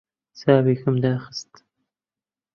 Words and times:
چاوێکم 0.39 0.95
داخست. 1.03 1.53